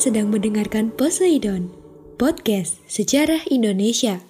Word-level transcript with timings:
Sedang 0.00 0.32
mendengarkan 0.32 0.96
Poseidon, 0.96 1.76
podcast 2.16 2.80
sejarah 2.88 3.44
Indonesia. 3.52 4.24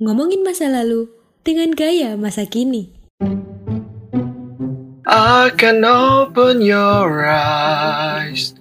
Ngomongin 0.00 0.40
masa 0.40 0.72
lalu 0.72 1.12
dengan 1.44 1.76
gaya 1.76 2.16
masa 2.16 2.48
kini. 2.48 2.88
I 5.04 5.52
can 5.60 5.84
open 5.84 6.64
your 6.64 7.28
eyes, 7.28 8.56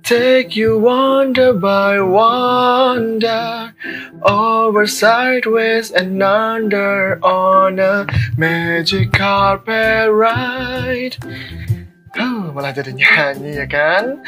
take 0.00 0.56
you 0.56 0.80
wonder 0.80 1.52
by 1.52 2.00
wonder, 2.00 3.76
over 4.24 4.88
sideways 4.88 5.92
and 5.92 6.16
under 6.24 7.20
on 7.20 7.76
a 7.76 8.08
magic 8.40 9.12
carpet 9.12 10.08
ride. 10.08 11.20
Malah 12.52 12.76
jadi 12.76 12.92
nyanyi 12.92 13.64
ya 13.64 13.66
kan? 13.66 14.20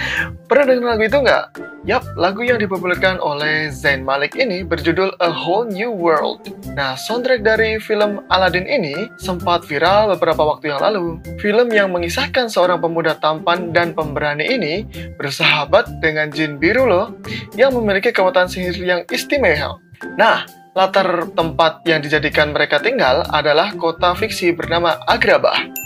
Pernah 0.48 0.64
dengar 0.64 0.96
lagu 0.96 1.04
itu 1.04 1.18
nggak? 1.20 1.44
Yap, 1.84 2.00
lagu 2.16 2.40
yang 2.40 2.56
dipopulerkan 2.56 3.20
oleh 3.20 3.68
Zayn 3.68 4.00
Malik 4.00 4.40
ini 4.40 4.64
berjudul 4.64 5.12
A 5.20 5.28
Whole 5.28 5.68
New 5.68 5.92
World. 5.92 6.48
Nah, 6.72 6.96
soundtrack 6.96 7.44
dari 7.44 7.76
film 7.76 8.24
Aladdin 8.32 8.64
ini 8.64 9.12
sempat 9.20 9.68
viral 9.68 10.16
beberapa 10.16 10.40
waktu 10.48 10.72
yang 10.72 10.80
lalu. 10.80 11.20
Film 11.44 11.68
yang 11.68 11.92
mengisahkan 11.92 12.48
seorang 12.48 12.80
pemuda 12.80 13.20
tampan 13.20 13.76
dan 13.76 13.92
pemberani 13.92 14.48
ini 14.48 14.74
bersahabat 15.20 16.00
dengan 16.00 16.32
jin 16.32 16.56
biru 16.56 16.88
loh, 16.88 17.12
yang 17.52 17.76
memiliki 17.76 18.08
kekuatan 18.08 18.48
sihir 18.48 18.80
yang 18.80 19.04
istimewa. 19.12 19.76
Nah, 20.16 20.48
latar 20.72 21.28
tempat 21.36 21.84
yang 21.84 22.00
dijadikan 22.00 22.56
mereka 22.56 22.80
tinggal 22.80 23.28
adalah 23.28 23.76
kota 23.76 24.16
fiksi 24.16 24.56
bernama 24.56 24.96
Agrabah. 25.04 25.83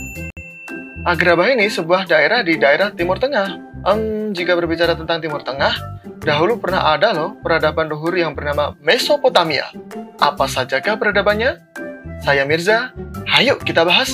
Agrabah 1.06 1.54
ini 1.54 1.70
sebuah 1.70 2.10
daerah 2.10 2.42
di 2.42 2.58
daerah 2.58 2.90
Timur 2.90 3.22
Tengah. 3.22 3.54
Um, 3.86 4.34
jika 4.34 4.58
berbicara 4.58 4.98
tentang 4.98 5.22
Timur 5.22 5.46
Tengah, 5.46 5.70
dahulu 6.18 6.58
pernah 6.58 6.90
ada 6.90 7.14
loh 7.14 7.38
peradaban 7.38 7.86
luhur 7.86 8.18
yang 8.18 8.34
bernama 8.34 8.74
Mesopotamia. 8.82 9.70
Apa 10.18 10.50
sajakah 10.50 10.98
peradabannya? 10.98 11.62
Saya 12.26 12.42
Mirza, 12.42 12.90
ayo 13.30 13.54
kita 13.62 13.86
bahas. 13.86 14.10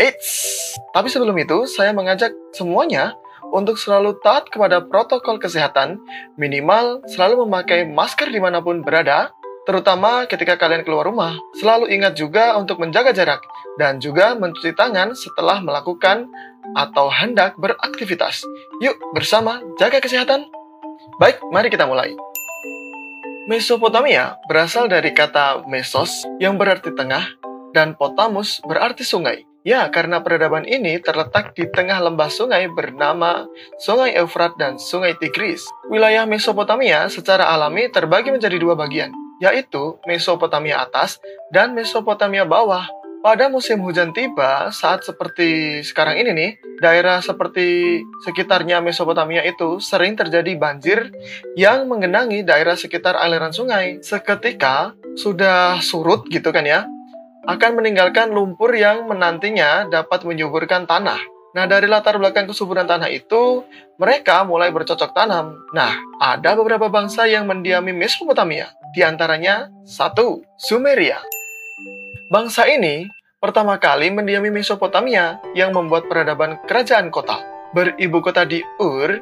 Eits, 0.00 0.56
tapi 0.96 1.12
sebelum 1.12 1.36
itu 1.36 1.68
saya 1.68 1.92
mengajak 1.92 2.32
semuanya 2.56 3.12
untuk 3.52 3.76
selalu 3.76 4.16
taat 4.24 4.48
kepada 4.48 4.80
protokol 4.88 5.36
kesehatan, 5.36 6.00
minimal 6.40 7.04
selalu 7.12 7.44
memakai 7.44 7.84
masker 7.84 8.32
di 8.32 8.40
mana 8.40 8.64
pun 8.64 8.80
berada, 8.80 9.36
terutama 9.68 10.24
ketika 10.24 10.56
kalian 10.56 10.80
keluar 10.80 11.04
rumah. 11.04 11.36
Selalu 11.60 11.92
ingat 11.92 12.16
juga 12.16 12.56
untuk 12.56 12.80
menjaga 12.80 13.12
jarak 13.12 13.44
dan 13.76 14.00
juga 14.00 14.32
mencuci 14.32 14.72
tangan 14.72 15.12
setelah 15.12 15.60
melakukan 15.60 16.24
atau 16.72 17.12
hendak 17.12 17.52
beraktivitas. 17.60 18.40
Yuk 18.80 18.96
bersama 19.12 19.60
jaga 19.76 20.00
kesehatan. 20.00 20.48
Baik, 21.20 21.44
mari 21.52 21.68
kita 21.68 21.84
mulai. 21.84 22.16
Mesopotamia 23.48 24.40
berasal 24.48 24.88
dari 24.88 25.12
kata 25.12 25.68
mesos 25.68 26.24
yang 26.40 26.56
berarti 26.56 26.92
tengah 26.96 27.36
dan 27.76 27.92
potamus 27.92 28.64
berarti 28.64 29.04
sungai. 29.04 29.44
Ya, 29.66 29.84
karena 29.92 30.24
peradaban 30.24 30.64
ini 30.64 30.96
terletak 30.96 31.52
di 31.52 31.68
tengah 31.68 32.00
lembah 32.00 32.32
sungai 32.32 32.72
bernama 32.72 33.44
Sungai 33.76 34.16
Efrat 34.16 34.56
dan 34.56 34.80
Sungai 34.80 35.12
Tigris. 35.20 35.60
Wilayah 35.92 36.24
Mesopotamia 36.24 37.10
secara 37.12 37.52
alami 37.52 37.90
terbagi 37.92 38.32
menjadi 38.32 38.56
dua 38.56 38.78
bagian, 38.78 39.12
yaitu 39.38 39.98
Mesopotamia 40.06 40.82
atas 40.84 41.18
dan 41.50 41.74
Mesopotamia 41.74 42.44
bawah. 42.44 42.86
Pada 43.18 43.50
musim 43.50 43.82
hujan 43.82 44.14
tiba, 44.14 44.70
saat 44.70 45.02
seperti 45.02 45.82
sekarang 45.82 46.22
ini 46.22 46.30
nih, 46.30 46.50
daerah 46.78 47.18
seperti 47.18 47.98
sekitarnya 48.22 48.78
Mesopotamia 48.78 49.42
itu 49.42 49.82
sering 49.82 50.14
terjadi 50.14 50.54
banjir 50.54 51.10
yang 51.58 51.90
mengenangi 51.90 52.46
daerah 52.46 52.78
sekitar 52.78 53.18
aliran 53.18 53.50
sungai. 53.50 53.98
Seketika 54.06 54.94
sudah 55.18 55.82
surut 55.82 56.30
gitu 56.30 56.54
kan 56.54 56.62
ya, 56.62 56.86
akan 57.50 57.82
meninggalkan 57.82 58.30
lumpur 58.30 58.70
yang 58.78 59.10
menantinya 59.10 59.90
dapat 59.90 60.22
menyuburkan 60.22 60.86
tanah. 60.86 61.18
Nah, 61.58 61.66
dari 61.66 61.90
latar 61.90 62.22
belakang 62.22 62.46
kesuburan 62.46 62.86
tanah 62.86 63.10
itu, 63.10 63.66
mereka 63.98 64.46
mulai 64.46 64.70
bercocok 64.70 65.10
tanam. 65.10 65.58
Nah, 65.74 65.90
ada 66.22 66.54
beberapa 66.54 66.86
bangsa 66.86 67.26
yang 67.26 67.50
mendiami 67.50 67.90
Mesopotamia. 67.90 68.77
Di 68.88 69.04
antaranya, 69.04 69.68
satu, 69.84 70.40
Sumeria. 70.56 71.20
Bangsa 72.32 72.64
ini 72.64 73.04
pertama 73.36 73.76
kali 73.76 74.08
mendiami 74.08 74.48
Mesopotamia 74.48 75.36
yang 75.52 75.76
membuat 75.76 76.08
peradaban 76.08 76.56
kerajaan 76.64 77.12
kota. 77.12 77.40
Beribu 77.76 78.24
kota 78.24 78.48
di 78.48 78.64
Ur, 78.80 79.12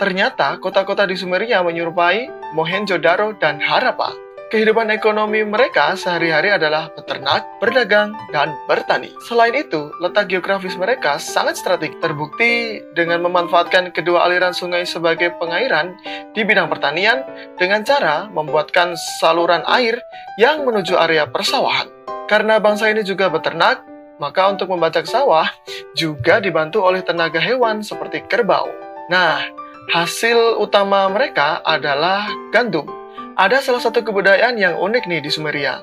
ternyata 0.00 0.56
kota-kota 0.56 1.04
di 1.04 1.12
Sumeria 1.12 1.60
menyerupai 1.60 2.28
Mohenjo-Daro 2.56 3.36
dan 3.36 3.60
Harappa. 3.60 4.31
Kehidupan 4.52 4.92
ekonomi 4.92 5.40
mereka 5.48 5.96
sehari-hari 5.96 6.52
adalah 6.52 6.92
peternak, 6.92 7.56
berdagang, 7.56 8.12
dan 8.36 8.52
bertani. 8.68 9.08
Selain 9.24 9.56
itu, 9.56 9.88
letak 9.96 10.28
geografis 10.28 10.76
mereka 10.76 11.16
sangat 11.16 11.56
strategis, 11.56 11.96
terbukti 12.04 12.84
dengan 12.92 13.24
memanfaatkan 13.24 13.96
kedua 13.96 14.28
aliran 14.28 14.52
sungai 14.52 14.84
sebagai 14.84 15.32
pengairan 15.40 15.96
di 16.36 16.44
bidang 16.44 16.68
pertanian 16.68 17.24
dengan 17.56 17.80
cara 17.80 18.28
membuatkan 18.28 18.92
saluran 19.24 19.64
air 19.72 19.96
yang 20.36 20.68
menuju 20.68 21.00
area 21.00 21.24
persawahan. 21.24 21.88
Karena 22.28 22.60
bangsa 22.60 22.92
ini 22.92 23.00
juga 23.08 23.32
beternak, 23.32 23.80
maka 24.20 24.52
untuk 24.52 24.68
membajak 24.68 25.08
sawah 25.08 25.48
juga 25.96 26.44
dibantu 26.44 26.84
oleh 26.84 27.00
tenaga 27.00 27.40
hewan 27.40 27.80
seperti 27.80 28.20
kerbau. 28.28 28.68
Nah, 29.08 29.48
hasil 29.96 30.60
utama 30.60 31.08
mereka 31.08 31.64
adalah 31.64 32.28
gandum 32.52 33.00
ada 33.36 33.64
salah 33.64 33.80
satu 33.80 34.04
kebudayaan 34.04 34.60
yang 34.60 34.76
unik 34.76 35.08
nih 35.08 35.20
di 35.24 35.30
Sumeria, 35.32 35.80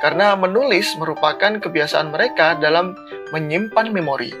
karena 0.00 0.32
menulis 0.36 0.96
merupakan 0.96 1.60
kebiasaan 1.60 2.12
mereka 2.12 2.56
dalam 2.56 2.96
menyimpan 3.32 3.92
memori. 3.92 4.32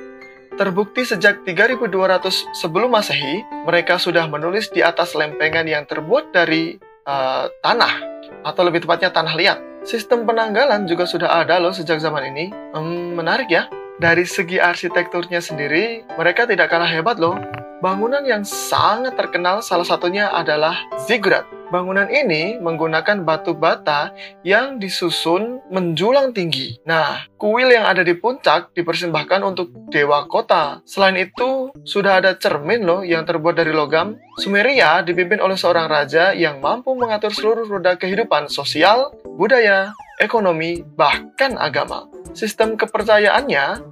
Terbukti 0.56 1.04
sejak 1.04 1.44
3200 1.44 2.56
sebelum 2.56 2.96
Masehi, 2.96 3.44
mereka 3.68 4.00
sudah 4.00 4.24
menulis 4.24 4.72
di 4.72 4.80
atas 4.80 5.12
lempengan 5.12 5.68
yang 5.68 5.84
terbuat 5.84 6.32
dari 6.32 6.80
uh, 7.04 7.44
tanah, 7.60 7.92
atau 8.40 8.62
lebih 8.64 8.88
tepatnya 8.88 9.12
tanah 9.12 9.36
liat. 9.36 9.58
Sistem 9.84 10.24
penanggalan 10.24 10.88
juga 10.88 11.04
sudah 11.04 11.44
ada 11.44 11.60
loh 11.60 11.76
sejak 11.76 12.00
zaman 12.00 12.32
ini. 12.32 12.50
Hmm, 12.72 13.14
menarik 13.14 13.52
ya. 13.52 13.68
Dari 14.00 14.24
segi 14.24 14.56
arsitekturnya 14.60 15.40
sendiri, 15.40 16.04
mereka 16.16 16.48
tidak 16.48 16.72
kalah 16.72 16.88
hebat 16.88 17.20
loh. 17.20 17.36
Bangunan 17.76 18.24
yang 18.24 18.40
sangat 18.40 19.20
terkenal 19.20 19.60
salah 19.60 19.84
satunya 19.84 20.32
adalah 20.32 20.88
ziggurat. 21.04 21.44
Bangunan 21.68 22.08
ini 22.08 22.56
menggunakan 22.56 23.20
batu 23.20 23.52
bata 23.52 24.16
yang 24.40 24.80
disusun 24.80 25.60
menjulang 25.68 26.32
tinggi. 26.32 26.80
Nah, 26.88 27.28
kuil 27.36 27.68
yang 27.68 27.84
ada 27.84 28.00
di 28.00 28.16
puncak 28.16 28.72
dipersembahkan 28.72 29.44
untuk 29.44 29.68
dewa 29.92 30.24
kota. 30.24 30.80
Selain 30.88 31.20
itu, 31.20 31.68
sudah 31.84 32.24
ada 32.24 32.32
cermin 32.40 32.88
loh 32.88 33.04
yang 33.04 33.28
terbuat 33.28 33.60
dari 33.60 33.76
logam. 33.76 34.16
Sumeria 34.40 35.04
dipimpin 35.04 35.44
oleh 35.44 35.60
seorang 35.60 35.84
raja 35.92 36.32
yang 36.32 36.64
mampu 36.64 36.96
mengatur 36.96 37.34
seluruh 37.34 37.68
roda 37.68 38.00
kehidupan 38.00 38.48
sosial, 38.48 39.12
budaya, 39.36 39.92
ekonomi, 40.16 40.80
bahkan 40.96 41.60
agama. 41.60 42.08
Sistem 42.32 42.80
kepercayaannya 42.80 43.84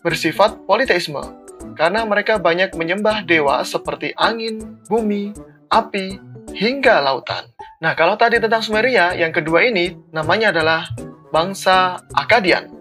bersifat 0.00 0.62
politeisme 0.64 1.45
karena 1.76 2.08
mereka 2.08 2.40
banyak 2.40 2.72
menyembah 2.72 3.28
dewa 3.28 3.60
seperti 3.62 4.16
angin, 4.16 4.80
bumi, 4.88 5.36
api, 5.68 6.16
hingga 6.56 7.04
lautan. 7.04 7.52
Nah, 7.84 7.92
kalau 7.92 8.16
tadi 8.16 8.40
tentang 8.40 8.64
Sumeria, 8.64 9.12
yang 9.12 9.30
kedua 9.30 9.68
ini 9.68 9.92
namanya 10.10 10.56
adalah 10.56 10.88
bangsa 11.28 12.00
Akadian. 12.16 12.72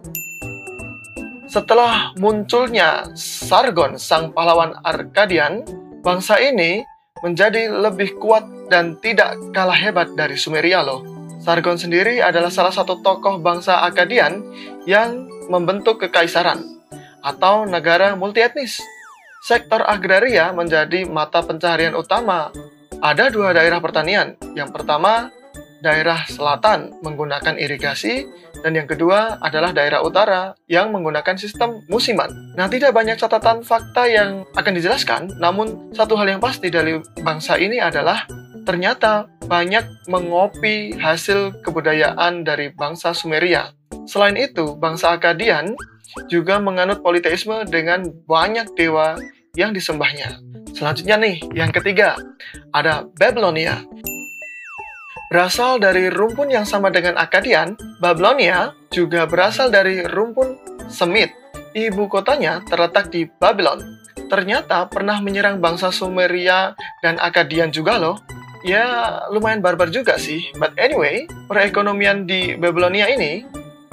Setelah 1.51 2.15
munculnya 2.18 3.12
Sargon, 3.19 4.00
sang 4.00 4.31
pahlawan 4.31 4.80
Arkadian, 4.81 5.68
bangsa 6.01 6.39
ini 6.39 6.81
menjadi 7.19 7.68
lebih 7.69 8.15
kuat 8.18 8.47
dan 8.71 8.95
tidak 9.03 9.36
kalah 9.51 9.77
hebat 9.77 10.15
dari 10.15 10.39
Sumeria 10.39 10.81
loh. 10.81 11.03
Sargon 11.44 11.77
sendiri 11.77 12.24
adalah 12.24 12.50
salah 12.50 12.74
satu 12.74 13.03
tokoh 13.03 13.38
bangsa 13.44 13.86
Akadian 13.86 14.42
yang 14.89 15.30
membentuk 15.51 16.01
kekaisaran 16.01 16.75
atau 17.25 17.66
negara 17.66 18.13
multietnis. 18.13 18.77
Sektor 19.42 19.81
agraria 19.81 20.54
menjadi 20.54 21.10
mata 21.10 21.42
pencaharian 21.42 21.98
utama. 21.98 22.54
Ada 23.01 23.33
dua 23.33 23.54
daerah 23.54 23.81
pertanian. 23.81 24.38
Yang 24.54 24.69
pertama, 24.74 25.33
daerah 25.86 26.25
selatan 26.25 26.98
menggunakan 27.06 27.57
irigasi, 27.62 28.25
dan 28.66 28.74
yang 28.74 28.89
kedua 28.89 29.38
adalah 29.38 29.69
daerah 29.69 30.01
utara 30.01 30.57
yang 30.66 30.89
menggunakan 30.89 31.38
sistem 31.38 31.86
musiman. 31.86 32.30
Nah, 32.57 32.66
tidak 32.66 32.98
banyak 32.98 33.22
catatan 33.22 33.62
fakta 33.62 34.10
yang 34.10 34.50
akan 34.57 34.74
dijelaskan, 34.74 35.21
namun 35.38 35.94
satu 35.94 36.18
hal 36.18 36.25
yang 36.25 36.42
pasti 36.42 36.74
dari 36.74 36.98
bangsa 37.21 37.62
ini 37.62 37.78
adalah 37.78 38.25
ternyata 38.66 39.30
banyak 39.45 40.10
mengopi 40.10 40.98
hasil 40.98 41.62
kebudayaan 41.62 42.42
dari 42.42 42.74
bangsa 42.74 43.13
Sumeria. 43.13 43.69
Selain 44.10 44.33
itu, 44.33 44.74
bangsa 44.81 45.13
Akadian 45.13 45.78
juga 46.31 46.57
menganut 46.57 47.03
politeisme 47.03 47.67
dengan 47.67 48.07
banyak 48.25 48.73
dewa 48.75 49.19
yang 49.56 49.71
disembahnya. 49.71 50.39
Selanjutnya 50.75 51.15
nih, 51.15 51.39
yang 51.56 51.71
ketiga, 51.71 52.19
ada 52.75 53.07
Babylonia. 53.15 53.88
Berasal 55.31 55.81
dari 55.81 56.12
rumpun 56.12 56.51
yang 56.51 56.67
sama 56.67 56.91
dengan 56.91 57.15
Akadian, 57.19 57.75
Babylonia 58.03 58.75
juga 58.91 59.25
berasal 59.25 59.71
dari 59.71 60.03
rumpun 60.03 60.59
Semit. 60.85 61.33
Ibu 61.75 62.07
kotanya 62.07 62.63
terletak 62.63 63.09
di 63.11 63.27
Babylon. 63.27 63.81
Ternyata 64.29 64.88
pernah 64.88 65.19
menyerang 65.19 65.59
bangsa 65.59 65.91
Sumeria 65.91 66.77
dan 67.03 67.19
Akadian 67.19 67.73
juga 67.73 68.00
loh. 68.00 68.21
Ya, 68.63 69.21
lumayan 69.29 69.61
barbar 69.61 69.91
juga 69.91 70.18
sih. 70.18 70.45
But 70.57 70.73
anyway, 70.79 71.27
perekonomian 71.50 72.25
di 72.25 72.56
Babylonia 72.56 73.11
ini 73.11 73.45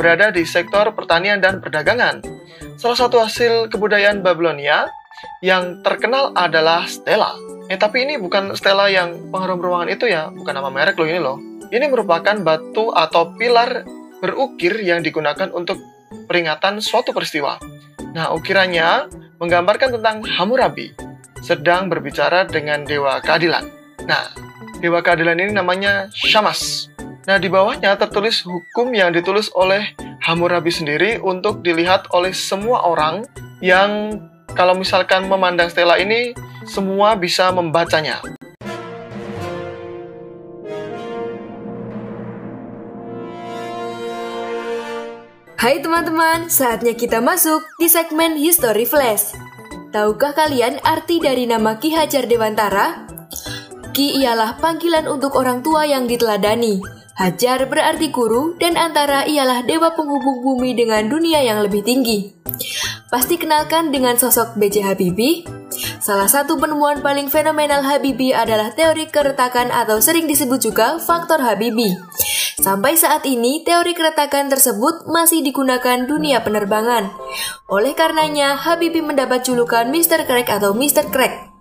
berada 0.03 0.35
di 0.35 0.43
sektor 0.43 0.91
pertanian 0.99 1.39
dan 1.39 1.63
perdagangan. 1.63 2.27
Salah 2.75 2.99
satu 2.99 3.23
hasil 3.23 3.71
kebudayaan 3.71 4.19
Babylonia 4.19 4.91
yang 5.39 5.79
terkenal 5.87 6.35
adalah 6.35 6.91
stela. 6.91 7.39
Eh 7.71 7.79
tapi 7.79 8.03
ini 8.03 8.19
bukan 8.19 8.59
stela 8.59 8.91
yang 8.91 9.31
pengharum 9.31 9.63
ruangan 9.63 9.95
itu 9.95 10.11
ya, 10.11 10.27
bukan 10.35 10.59
nama 10.59 10.75
merek 10.75 10.99
loh 10.99 11.07
ini 11.07 11.23
loh. 11.23 11.39
Ini 11.71 11.87
merupakan 11.87 12.35
batu 12.43 12.91
atau 12.91 13.31
pilar 13.39 13.87
berukir 14.19 14.75
yang 14.83 15.07
digunakan 15.07 15.55
untuk 15.55 15.79
peringatan 16.27 16.83
suatu 16.83 17.15
peristiwa. 17.15 17.63
Nah, 18.13 18.35
ukirannya 18.35 19.09
menggambarkan 19.39 20.03
tentang 20.03 20.27
Hammurabi 20.27 20.93
sedang 21.41 21.87
berbicara 21.87 22.45
dengan 22.45 22.83
dewa 22.83 23.23
keadilan. 23.23 23.65
Nah, 24.05 24.35
dewa 24.83 25.01
keadilan 25.01 25.39
ini 25.39 25.55
namanya 25.55 26.13
Shamas. 26.13 26.92
Nah, 27.23 27.39
di 27.39 27.47
bawahnya 27.47 27.95
tertulis 27.95 28.43
hukum 28.43 28.91
yang 28.91 29.15
ditulis 29.15 29.47
oleh 29.55 29.95
Hammurabi 30.27 30.75
sendiri 30.75 31.23
untuk 31.23 31.63
dilihat 31.63 32.11
oleh 32.11 32.35
semua 32.35 32.83
orang 32.83 33.23
yang 33.63 34.19
kalau 34.59 34.75
misalkan 34.75 35.31
memandang 35.31 35.71
stela 35.71 36.03
ini, 36.03 36.35
semua 36.67 37.15
bisa 37.15 37.55
membacanya. 37.55 38.19
Hai 45.63 45.79
teman-teman, 45.79 46.51
saatnya 46.51 46.99
kita 46.99 47.23
masuk 47.23 47.63
di 47.79 47.87
segmen 47.87 48.35
History 48.35 48.83
Flash. 48.83 49.31
Tahukah 49.95 50.35
kalian 50.35 50.83
arti 50.83 51.23
dari 51.23 51.47
nama 51.47 51.79
Ki 51.79 51.95
Hajar 51.95 52.27
Dewantara? 52.27 53.07
Ki 53.95 54.19
ialah 54.19 54.59
panggilan 54.59 55.07
untuk 55.07 55.39
orang 55.39 55.63
tua 55.63 55.87
yang 55.87 56.11
diteladani. 56.11 57.02
Hajar 57.13 57.69
berarti 57.69 58.09
guru 58.09 58.57
dan 58.57 58.81
antara 58.81 59.29
ialah 59.29 59.69
dewa 59.69 59.93
penghubung 59.93 60.41
bumi 60.41 60.73
dengan 60.73 61.13
dunia 61.13 61.45
yang 61.45 61.61
lebih 61.61 61.85
tinggi. 61.85 62.33
Pasti 63.13 63.37
kenalkan 63.37 63.93
dengan 63.93 64.17
sosok 64.17 64.57
B.J. 64.57 64.89
Habibie. 64.89 65.45
Salah 66.01 66.27
satu 66.27 66.57
penemuan 66.57 67.05
paling 67.05 67.29
fenomenal 67.29 67.85
Habibie 67.85 68.33
adalah 68.33 68.73
teori 68.73 69.13
keretakan 69.13 69.69
atau 69.69 70.01
sering 70.01 70.25
disebut 70.25 70.65
juga 70.65 70.97
faktor 70.97 71.45
Habibie. 71.45 71.93
Sampai 72.57 72.97
saat 72.97 73.29
ini, 73.29 73.61
teori 73.61 73.93
keretakan 73.93 74.49
tersebut 74.49 75.05
masih 75.13 75.45
digunakan 75.45 76.09
dunia 76.09 76.41
penerbangan. 76.41 77.13
Oleh 77.69 77.93
karenanya, 77.93 78.57
Habibie 78.57 79.05
mendapat 79.05 79.45
julukan 79.45 79.93
Mr. 79.93 80.25
Crack 80.25 80.49
atau 80.49 80.73
Mr. 80.73 81.13
Crack. 81.13 81.52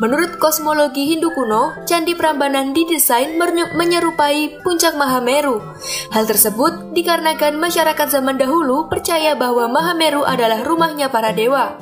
Menurut 0.00 0.40
kosmologi 0.40 1.12
Hindu 1.12 1.28
kuno, 1.36 1.76
Candi 1.84 2.16
Prambanan 2.16 2.72
didesain 2.72 3.36
menyerupai 3.76 4.64
puncak 4.64 4.96
Mahameru. 4.96 5.60
Hal 6.08 6.24
tersebut 6.24 6.96
dikarenakan 6.96 7.60
masyarakat 7.60 8.08
zaman 8.08 8.40
dahulu 8.40 8.88
percaya 8.88 9.36
bahwa 9.36 9.68
Mahameru 9.68 10.24
adalah 10.24 10.64
rumahnya 10.64 11.12
para 11.12 11.36
dewa. 11.36 11.76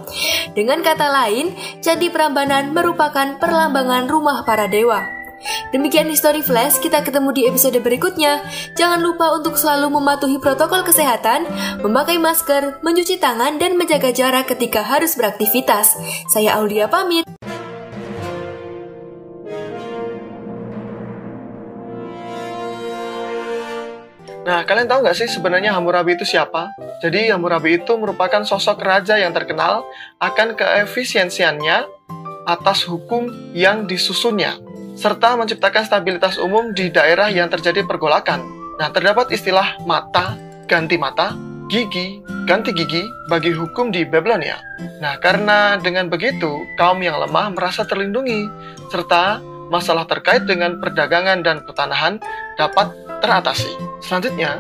Dengan 0.51 0.83
kata 0.83 1.07
lain, 1.15 1.55
Candi 1.79 2.11
Prambanan 2.11 2.75
merupakan 2.75 3.39
perlambangan 3.39 4.11
rumah 4.11 4.43
para 4.43 4.67
dewa. 4.67 4.99
Demikian 5.71 6.11
History 6.11 6.43
Flash, 6.43 6.83
kita 6.83 7.07
ketemu 7.07 7.31
di 7.31 7.47
episode 7.47 7.79
berikutnya. 7.79 8.43
Jangan 8.75 8.99
lupa 8.99 9.31
untuk 9.31 9.55
selalu 9.55 9.95
mematuhi 9.95 10.43
protokol 10.43 10.83
kesehatan, 10.83 11.47
memakai 11.87 12.19
masker, 12.19 12.83
mencuci 12.83 13.23
tangan, 13.23 13.63
dan 13.63 13.79
menjaga 13.79 14.11
jarak 14.11 14.51
ketika 14.51 14.83
harus 14.83 15.15
beraktivitas. 15.15 15.95
Saya 16.27 16.59
Aulia 16.59 16.91
pamit. 16.91 17.38
Nah, 24.49 24.65
kalian 24.65 24.89
tahu 24.89 25.05
nggak 25.05 25.13
sih 25.13 25.29
sebenarnya 25.29 25.77
Hammurabi 25.77 26.17
itu 26.17 26.25
siapa? 26.25 26.73
Jadi, 27.05 27.29
Hammurabi 27.29 27.85
itu 27.85 27.93
merupakan 28.01 28.41
sosok 28.49 28.81
raja 28.81 29.21
yang 29.21 29.37
terkenal 29.37 29.85
akan 30.25 30.57
keefisiensiannya 30.57 31.85
atas 32.49 32.89
hukum 32.89 33.29
yang 33.53 33.85
disusunnya, 33.85 34.57
serta 34.97 35.37
menciptakan 35.37 35.85
stabilitas 35.85 36.41
umum 36.41 36.73
di 36.73 36.89
daerah 36.89 37.29
yang 37.29 37.53
terjadi 37.53 37.85
pergolakan. 37.85 38.41
Nah, 38.81 38.89
terdapat 38.89 39.29
istilah 39.37 39.85
mata, 39.85 40.41
ganti 40.65 40.97
mata, 40.97 41.37
gigi, 41.69 42.25
ganti 42.49 42.73
gigi 42.73 43.05
bagi 43.29 43.53
hukum 43.53 43.93
di 43.93 44.09
Babylonia. 44.09 44.57
Nah, 45.05 45.21
karena 45.21 45.77
dengan 45.77 46.09
begitu, 46.09 46.65
kaum 46.81 47.05
yang 47.05 47.21
lemah 47.21 47.53
merasa 47.53 47.85
terlindungi, 47.85 48.49
serta 48.89 49.45
masalah 49.69 50.09
terkait 50.09 50.49
dengan 50.49 50.81
perdagangan 50.81 51.45
dan 51.45 51.61
pertanahan 51.69 52.17
dapat 52.57 52.97
teratasi. 53.21 53.88
Selanjutnya, 54.09 54.57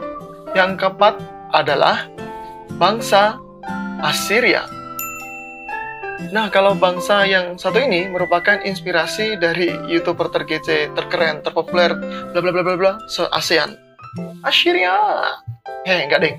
yang 0.53 0.77
keempat 0.77 1.17
adalah 1.57 2.05
bangsa 2.77 3.41
Assyria. 4.05 4.69
Nah, 6.37 6.53
kalau 6.53 6.77
bangsa 6.77 7.25
yang 7.25 7.57
satu 7.57 7.81
ini 7.81 8.13
merupakan 8.13 8.61
inspirasi 8.61 9.41
dari 9.41 9.73
YouTuber 9.89 10.29
terkece, 10.29 10.93
terkeren, 10.93 11.41
terpopuler, 11.41 11.97
bla 12.37 12.45
bla 12.45 12.53
bla 12.53 12.61
bla 12.61 12.77
bla, 12.77 12.93
se-ASEAN. 13.09 13.73
Assyria. 14.45 14.93
Hei, 15.89 16.05
enggak 16.05 16.21
ding. 16.21 16.37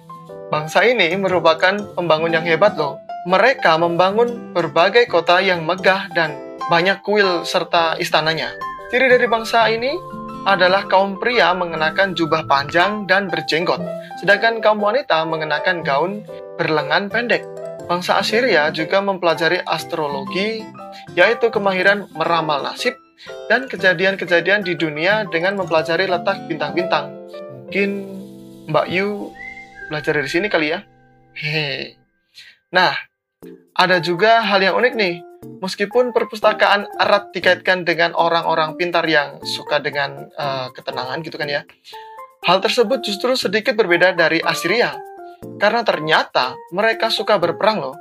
Bangsa 0.54 0.86
ini 0.86 1.10
merupakan 1.18 1.82
pembangun 1.98 2.38
yang 2.38 2.46
hebat 2.46 2.78
loh. 2.78 3.02
Mereka 3.26 3.74
membangun 3.82 4.54
berbagai 4.54 5.10
kota 5.10 5.42
yang 5.42 5.66
megah 5.66 6.14
dan 6.14 6.38
banyak 6.70 7.02
kuil 7.02 7.42
serta 7.42 7.98
istananya. 7.98 8.54
Ciri 8.94 9.10
dari 9.10 9.26
bangsa 9.26 9.66
ini 9.74 9.98
adalah 10.48 10.88
kaum 10.88 11.20
pria 11.20 11.52
mengenakan 11.52 12.16
jubah 12.16 12.48
panjang 12.48 13.04
dan 13.10 13.28
berjenggot, 13.28 13.82
sedangkan 14.22 14.64
kaum 14.64 14.80
wanita 14.80 15.28
mengenakan 15.28 15.84
gaun 15.84 16.24
berlengan 16.56 17.12
pendek. 17.12 17.44
Bangsa 17.90 18.22
Assyria 18.22 18.70
juga 18.70 19.02
mempelajari 19.02 19.66
astrologi, 19.66 20.62
yaitu 21.18 21.50
kemahiran 21.50 22.06
meramal 22.14 22.62
nasib 22.62 22.94
dan 23.50 23.66
kejadian-kejadian 23.66 24.62
di 24.62 24.78
dunia 24.78 25.26
dengan 25.28 25.58
mempelajari 25.58 26.06
letak 26.06 26.46
bintang-bintang. 26.46 27.10
Mungkin 27.66 27.90
Mbak 28.70 28.88
Yu 28.94 29.34
belajar 29.90 30.14
dari 30.22 30.30
sini 30.30 30.48
kali 30.48 30.78
ya. 30.78 30.86
Hehe. 31.34 31.98
Nah, 32.70 32.94
ada 33.74 33.98
juga 33.98 34.46
hal 34.46 34.62
yang 34.62 34.78
unik 34.78 34.94
nih 34.94 35.16
Meskipun 35.60 36.16
perpustakaan 36.16 36.88
erat 37.00 37.32
dikaitkan 37.36 37.84
dengan 37.84 38.16
orang-orang 38.16 38.76
pintar 38.80 39.04
yang 39.08 39.40
suka 39.44 39.80
dengan 39.84 40.28
uh, 40.36 40.72
ketenangan 40.72 41.20
gitu 41.24 41.36
kan 41.36 41.48
ya. 41.48 41.62
Hal 42.48 42.64
tersebut 42.64 43.04
justru 43.04 43.36
sedikit 43.36 43.76
berbeda 43.76 44.16
dari 44.16 44.40
Assyria. 44.40 44.96
Karena 45.60 45.84
ternyata 45.84 46.56
mereka 46.72 47.12
suka 47.12 47.40
berperang 47.40 47.80
loh. 47.80 47.96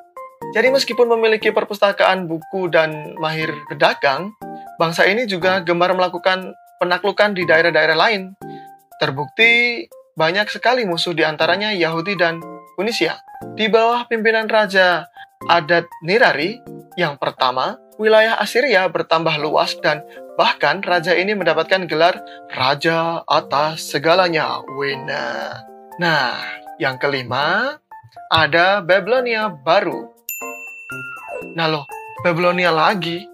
Jadi 0.54 0.70
meskipun 0.70 1.10
memiliki 1.18 1.50
perpustakaan 1.50 2.30
buku 2.30 2.70
dan 2.70 3.18
mahir 3.18 3.50
berdagang, 3.66 4.32
bangsa 4.78 5.04
ini 5.10 5.26
juga 5.26 5.60
gemar 5.60 5.92
melakukan 5.92 6.54
penaklukan 6.78 7.34
di 7.34 7.42
daerah-daerah 7.44 7.98
lain. 7.98 8.38
Terbukti 9.02 9.84
banyak 10.14 10.50
sekali 10.50 10.86
musuh 10.86 11.14
di 11.14 11.26
antaranya 11.26 11.74
Yahudi 11.74 12.14
dan 12.18 12.38
Tunisia. 12.78 13.18
Di 13.54 13.70
bawah 13.70 14.06
pimpinan 14.06 14.46
Raja 14.50 15.06
Adat 15.48 15.88
Nirari, 16.04 16.60
yang 17.00 17.16
pertama, 17.16 17.80
wilayah 17.96 18.36
Assyria 18.36 18.84
bertambah 18.92 19.40
luas 19.40 19.72
dan 19.80 20.04
bahkan 20.36 20.84
raja 20.84 21.16
ini 21.16 21.32
mendapatkan 21.32 21.88
gelar 21.88 22.20
Raja 22.52 23.24
atas 23.24 23.88
segalanya. 23.88 24.60
Wena. 24.76 25.56
Nah, 25.96 26.36
yang 26.76 27.00
kelima, 27.00 27.80
ada 28.28 28.84
Babylonia 28.84 29.48
baru. 29.48 30.12
Nah 31.56 31.64
loh, 31.64 31.88
Babylonia 32.20 32.68
lagi? 32.68 33.24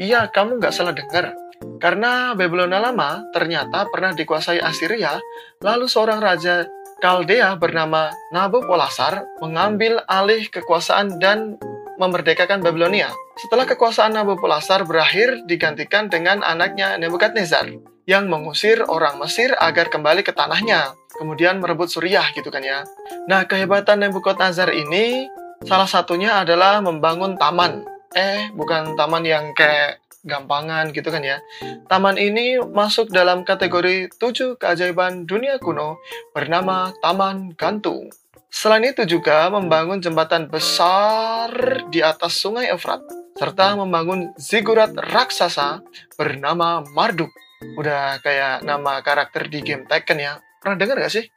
Iya, 0.00 0.32
kamu 0.32 0.56
nggak 0.56 0.72
salah 0.72 0.96
dengar. 0.96 1.36
Karena 1.78 2.32
Babylonia 2.32 2.80
lama 2.80 3.28
ternyata 3.30 3.84
pernah 3.92 4.16
dikuasai 4.16 4.56
Assyria, 4.56 5.20
lalu 5.60 5.84
seorang 5.84 6.18
raja 6.22 6.64
Kaldea 6.98 7.54
bernama 7.54 8.10
Nabopolassar 8.34 9.22
mengambil 9.38 10.02
alih 10.10 10.50
kekuasaan 10.50 11.22
dan 11.22 11.54
memerdekakan 11.94 12.58
Babilonia. 12.58 13.14
Setelah 13.38 13.70
kekuasaan 13.70 14.18
Nabopolassar 14.18 14.82
berakhir 14.82 15.46
digantikan 15.46 16.10
dengan 16.10 16.42
anaknya 16.42 16.98
Nebukadnezar 16.98 17.70
yang 18.10 18.26
mengusir 18.26 18.82
orang 18.90 19.14
Mesir 19.22 19.54
agar 19.62 19.94
kembali 19.94 20.26
ke 20.26 20.34
tanahnya, 20.34 20.98
kemudian 21.14 21.62
merebut 21.62 21.86
Suriah 21.86 22.34
gitu 22.34 22.50
kan 22.50 22.66
ya. 22.66 22.82
Nah, 23.30 23.46
kehebatan 23.46 24.02
Nebukadnezar 24.02 24.74
ini 24.74 25.30
salah 25.62 25.86
satunya 25.86 26.42
adalah 26.42 26.82
membangun 26.82 27.38
taman. 27.38 27.86
eh 28.16 28.48
bukan 28.56 28.96
taman 28.96 29.20
yang 29.20 29.52
kayak 29.52 30.00
gampangan 30.26 30.90
gitu 30.90 31.08
kan 31.10 31.22
ya. 31.22 31.38
Taman 31.86 32.18
ini 32.18 32.58
masuk 32.58 33.10
dalam 33.10 33.46
kategori 33.46 34.10
7 34.16 34.58
keajaiban 34.58 35.26
dunia 35.28 35.58
kuno 35.62 35.98
bernama 36.34 36.90
Taman 37.02 37.54
Gantung. 37.54 38.10
Selain 38.48 38.80
itu 38.80 39.04
juga 39.04 39.52
membangun 39.52 40.00
jembatan 40.00 40.48
besar 40.48 41.52
di 41.92 42.00
atas 42.00 42.40
sungai 42.40 42.72
Efrat, 42.72 43.04
serta 43.36 43.76
membangun 43.76 44.32
zigurat 44.40 44.90
raksasa 44.96 45.84
bernama 46.16 46.80
Marduk. 46.96 47.28
Udah 47.76 48.16
kayak 48.24 48.64
nama 48.64 49.04
karakter 49.04 49.52
di 49.52 49.60
game 49.60 49.84
Tekken 49.84 50.18
ya. 50.18 50.40
Pernah 50.64 50.76
dengar 50.80 50.96
gak 50.96 51.12
sih? 51.12 51.28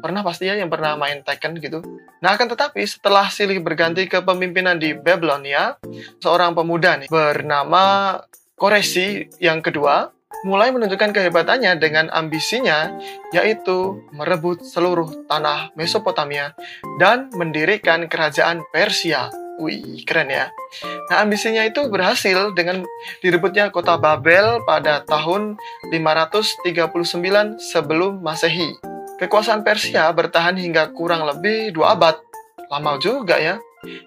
Pernah 0.00 0.20
pasti 0.20 0.48
ya 0.48 0.56
yang 0.56 0.68
pernah 0.68 0.96
main 0.96 1.24
Tekken 1.24 1.56
gitu. 1.60 1.80
Nah 2.20 2.36
akan 2.36 2.52
tetapi 2.52 2.84
setelah 2.84 3.28
Silih 3.32 3.60
berganti 3.64 4.04
ke 4.08 4.20
pemimpinan 4.20 4.76
di 4.76 4.92
Babylonia, 4.92 5.76
seorang 6.20 6.52
pemuda 6.52 7.00
nih 7.00 7.08
bernama 7.08 8.16
Koresi 8.60 9.24
yang 9.40 9.64
kedua 9.64 10.12
mulai 10.44 10.72
menunjukkan 10.72 11.16
kehebatannya 11.16 11.76
dengan 11.80 12.08
ambisinya 12.12 12.92
yaitu 13.32 14.04
merebut 14.12 14.64
seluruh 14.64 15.28
tanah 15.28 15.72
Mesopotamia 15.76 16.56
dan 17.00 17.32
mendirikan 17.36 18.08
kerajaan 18.08 18.64
Persia. 18.72 19.32
Wih, 19.60 20.00
keren 20.08 20.32
ya. 20.32 20.48
Nah, 21.12 21.20
ambisinya 21.20 21.60
itu 21.68 21.84
berhasil 21.92 22.56
dengan 22.56 22.80
direbutnya 23.20 23.68
kota 23.68 24.00
Babel 24.00 24.64
pada 24.64 25.04
tahun 25.04 25.60
539 25.92 27.60
sebelum 27.60 28.24
Masehi. 28.24 28.89
Kekuasaan 29.20 29.60
Persia 29.60 30.08
bertahan 30.16 30.56
hingga 30.56 30.96
kurang 30.96 31.28
lebih 31.28 31.76
dua 31.76 31.92
abad. 31.92 32.16
Lama 32.72 32.96
juga 32.96 33.36
ya 33.36 33.60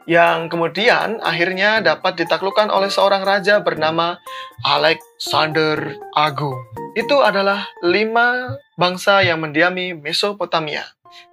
yang 0.05 0.53
kemudian 0.53 1.17
akhirnya 1.25 1.82
dapat 1.82 2.22
ditaklukkan 2.22 2.70
oleh 2.70 2.93
seorang 2.93 3.25
raja 3.25 3.62
bernama 3.62 4.22
Alexander 4.62 5.98
Agung. 6.13 6.58
Itu 6.93 7.25
adalah 7.25 7.65
lima 7.82 8.53
bangsa 8.77 9.25
yang 9.25 9.41
mendiami 9.41 9.98
Mesopotamia. 9.98 10.86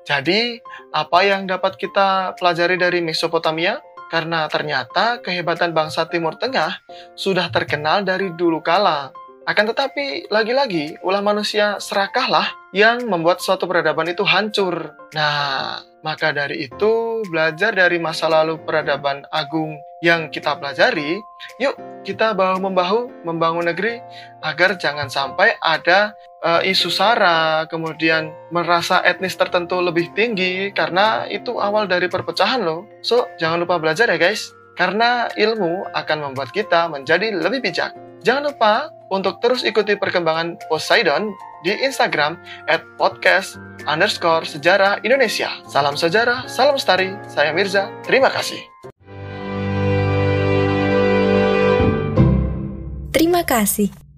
Jadi, 0.05 0.61
apa 0.93 1.25
yang 1.25 1.49
dapat 1.49 1.77
kita 1.77 2.37
pelajari 2.37 2.77
dari 2.81 3.01
Mesopotamia? 3.05 3.81
Karena 4.11 4.51
ternyata 4.51 5.23
kehebatan 5.23 5.71
bangsa 5.71 6.11
Timur 6.11 6.35
Tengah 6.35 6.83
sudah 7.15 7.47
terkenal 7.53 8.03
dari 8.03 8.35
dulu 8.35 8.59
kala. 8.59 9.15
Akan 9.51 9.67
tetapi, 9.67 10.31
lagi-lagi, 10.31 11.03
ulah 11.03 11.19
manusia 11.19 11.83
serakahlah 11.83 12.55
yang 12.71 13.03
membuat 13.11 13.43
suatu 13.43 13.67
peradaban 13.67 14.07
itu 14.07 14.23
hancur. 14.23 14.95
Nah, 15.11 15.83
maka 16.07 16.31
dari 16.31 16.71
itu, 16.71 17.19
belajar 17.27 17.75
dari 17.75 17.99
masa 17.99 18.31
lalu 18.31 18.63
peradaban 18.63 19.27
agung 19.35 19.75
yang 20.07 20.31
kita 20.31 20.55
pelajari, 20.55 21.19
yuk 21.59 21.75
kita 22.07 22.31
bahu-membahu 22.31 23.27
membangun 23.27 23.67
negeri 23.67 23.99
agar 24.39 24.79
jangan 24.79 25.11
sampai 25.11 25.59
ada 25.59 26.15
uh, 26.47 26.63
isu 26.63 26.87
sara, 26.87 27.67
kemudian 27.67 28.31
merasa 28.55 29.03
etnis 29.03 29.35
tertentu 29.35 29.83
lebih 29.83 30.15
tinggi 30.15 30.71
karena 30.71 31.27
itu 31.27 31.59
awal 31.59 31.91
dari 31.91 32.07
perpecahan 32.07 32.63
loh. 32.63 32.87
So, 33.03 33.27
jangan 33.43 33.67
lupa 33.67 33.83
belajar 33.83 34.07
ya 34.15 34.15
guys, 34.15 34.55
karena 34.79 35.27
ilmu 35.35 35.91
akan 35.91 36.31
membuat 36.31 36.55
kita 36.55 36.87
menjadi 36.87 37.35
lebih 37.35 37.67
bijak. 37.67 37.99
Jangan 38.23 38.47
lupa 38.55 39.00
untuk 39.11 39.43
terus 39.43 39.67
ikuti 39.67 39.99
perkembangan 39.99 40.57
Poseidon 40.71 41.35
di 41.67 41.75
Instagram 41.85 42.39
at 42.71 42.81
podcast 42.97 43.59
underscore 43.85 44.47
sejarah 44.47 45.03
Indonesia. 45.05 45.51
Salam 45.69 45.99
sejarah, 45.99 46.47
salam 46.49 46.79
lestari, 46.79 47.13
saya 47.29 47.53
Mirza, 47.53 47.91
terima 48.07 48.31
kasih. 48.33 48.63
Terima 53.11 53.45
kasih. 53.45 54.10